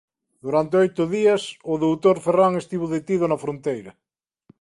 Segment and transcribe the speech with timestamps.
[0.45, 1.41] Durante oito días
[1.71, 3.91] o doutor Ferrán estivo detido na fronteira.